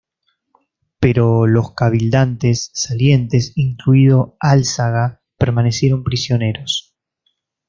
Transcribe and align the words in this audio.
Pero 0.99 1.45
los 1.45 1.75
cabildantes 1.75 2.71
salientes, 2.73 3.53
incluido 3.55 4.35
Álzaga, 4.39 5.21
permanecieron 5.37 6.03
prisioneros. 6.03 6.95